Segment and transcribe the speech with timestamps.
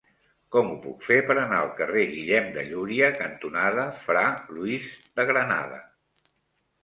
[0.53, 4.23] Com ho puc fer per anar al carrer Guillem de Llúria cantonada Fra
[4.55, 4.87] Luis
[5.21, 5.77] de Granada?